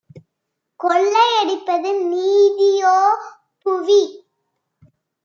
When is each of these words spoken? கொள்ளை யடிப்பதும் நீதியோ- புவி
கொள்ளை 0.79 1.25
யடிப்பதும் 1.33 2.01
நீதியோ- 2.09 2.95
புவி 3.65 4.01